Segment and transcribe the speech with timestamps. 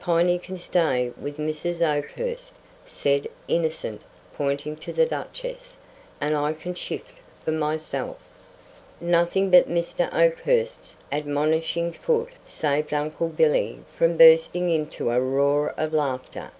[0.00, 1.80] "Piney can stay with Mrs.
[1.80, 2.52] Oakhurst,"
[2.84, 4.02] said the Innocent,
[4.36, 5.78] pointing to the Duchess,
[6.20, 8.18] "and I can shift for myself."
[9.00, 10.12] Nothing but Mr.
[10.14, 16.50] Oakhurst's admonishing foot saved Uncle Billy from bursting into a roar of laughter.